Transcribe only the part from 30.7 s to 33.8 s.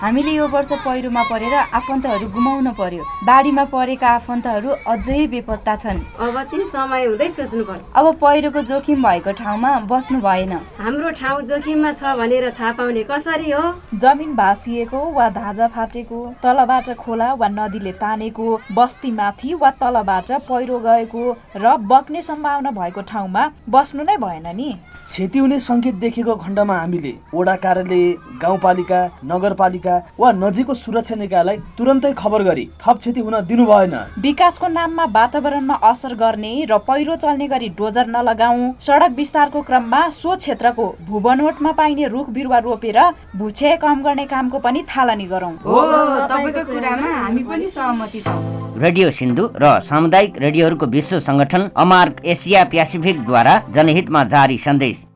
सुरक्षा निकायलाई तुरन्तै खबर गरी थप क्षति हुन दिनु